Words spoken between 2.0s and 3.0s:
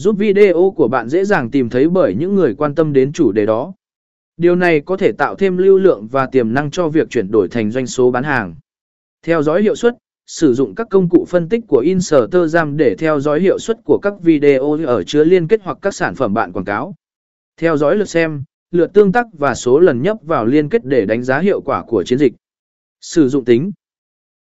những người quan tâm